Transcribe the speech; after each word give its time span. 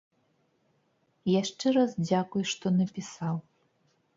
Яшчэ 1.41 1.67
раз 1.77 1.91
дзякуй, 2.07 2.43
што 2.53 2.65
напісаў. 2.79 3.35